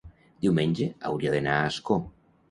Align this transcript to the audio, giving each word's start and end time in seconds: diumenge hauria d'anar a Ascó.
diumenge 0.45 0.87
hauria 1.09 1.33
d'anar 1.35 1.57
a 1.57 1.67
Ascó. 1.73 1.99